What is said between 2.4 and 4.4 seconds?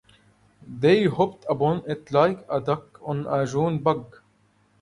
a duck on a June bug.